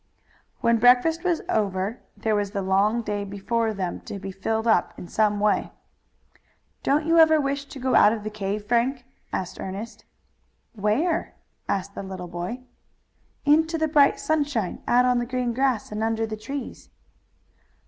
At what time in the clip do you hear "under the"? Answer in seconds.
16.03-16.35